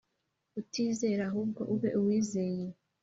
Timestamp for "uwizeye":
1.99-2.65